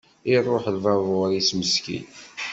Iruḥ 0.33 0.63
lbabur-is 0.75 1.49
meskin. 1.59 2.05